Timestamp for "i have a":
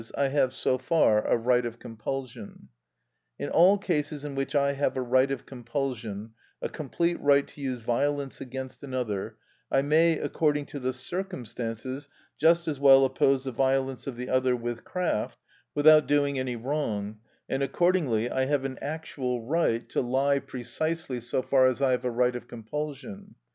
4.55-5.01, 21.79-22.09